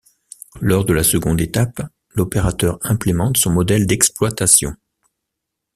[0.59, 1.79] Lors de la seconde étape,
[2.15, 4.73] l'opérateur implémente son modèle d’exploitation.